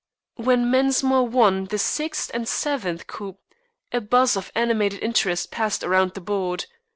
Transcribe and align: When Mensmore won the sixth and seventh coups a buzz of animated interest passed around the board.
When 0.37 0.71
Mensmore 0.71 1.27
won 1.27 1.65
the 1.65 1.77
sixth 1.77 2.31
and 2.33 2.47
seventh 2.47 3.05
coups 3.05 3.37
a 3.93 4.01
buzz 4.01 4.35
of 4.35 4.51
animated 4.55 4.99
interest 5.03 5.51
passed 5.51 5.83
around 5.83 6.15
the 6.15 6.21
board. 6.21 6.65